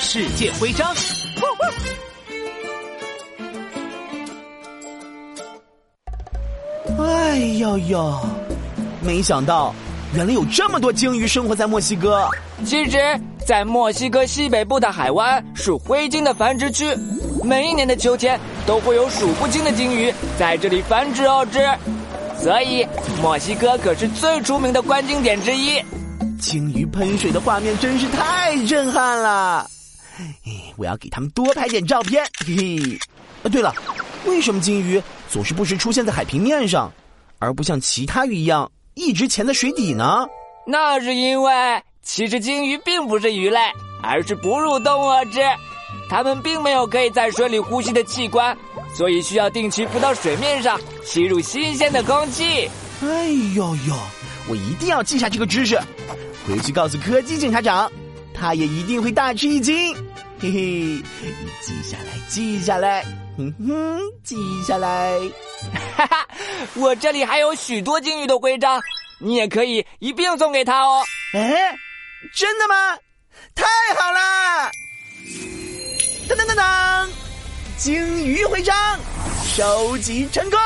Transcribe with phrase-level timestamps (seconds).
[0.00, 0.94] 世界徽章。
[6.98, 8.20] 哎呦呦，
[9.02, 9.74] 没想到
[10.14, 12.28] 原来有这么多鲸鱼生活在墨西哥。
[12.64, 16.96] 其实，在墨西哥西北部的海湾是灰鲸的繁殖区，
[17.42, 21.68] 每一年的秋天都会有数不清的鲸鱼在这里繁殖而至，
[22.40, 22.86] 所以
[23.20, 25.82] 墨西哥可是最出名的观鲸点之一。
[26.40, 29.68] 鲸鱼喷水的画面真是太震撼了，
[30.76, 32.24] 我要给他们多拍点照片。
[32.46, 32.98] 嘿嘿，
[33.42, 33.74] 啊，对了，
[34.26, 36.92] 为什么鲸鱼总是不时出现在海平面上，
[37.38, 40.26] 而不像其他鱼一样一直潜在水底呢？
[40.66, 43.60] 那是因为，其实鲸鱼并不是鱼类，
[44.02, 45.40] 而是哺乳动物之，
[46.10, 48.56] 它们并没有可以在水里呼吸的器官，
[48.94, 52.68] 所以需要定期浮到水面上吸入新鲜的空气。
[53.02, 53.96] 哎呦呦，
[54.48, 55.78] 我一定要记下这个知识。
[56.46, 57.90] 回去告诉柯基警察长，
[58.34, 59.94] 他也一定会大吃一惊。
[60.40, 61.02] 嘿嘿，
[61.60, 63.04] 记下来，记下来，
[63.36, 65.18] 哼哼，记下来。
[65.96, 66.28] 哈哈，
[66.74, 68.80] 我这里还有许多鲸鱼的徽章，
[69.18, 71.02] 你也可以一并送给他哦。
[71.34, 71.76] 哎，
[72.32, 72.96] 真的吗？
[73.56, 73.64] 太
[73.96, 74.70] 好了！
[76.28, 77.10] 当当当当，
[77.76, 78.76] 鲸鱼徽章
[79.42, 80.58] 收集成功。